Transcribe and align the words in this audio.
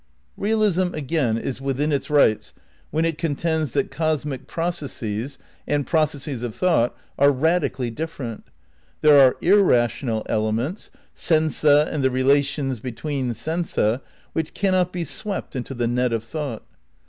^ 0.39 0.43
Eealism, 0.49 0.95
again, 0.95 1.37
is 1.37 1.61
within 1.61 1.91
its 1.91 2.09
rights 2.09 2.55
when 2.89 3.05
it 3.05 3.19
contends 3.19 3.73
that 3.73 3.91
cosmic 3.91 4.47
processes 4.47 5.37
and 5.67 5.85
processes 5.85 6.41
of 6.41 6.55
thought 6.55 6.97
are 7.19 7.29
radically 7.31 7.91
different. 7.91 8.45
There 9.01 9.23
are 9.23 9.37
irrational 9.41 10.25
elements, 10.27 10.89
sensa 11.15 11.87
and 11.93 12.03
the 12.03 12.09
relations 12.09 12.79
between' 12.79 13.33
sensa, 13.33 14.01
which 14.33 14.55
cannot 14.55 14.91
be 14.91 15.05
swept 15.05 15.55
into 15.55 15.75
the 15.75 15.85
net 15.85 16.13
of 16.13 16.23
thought. 16.23 16.63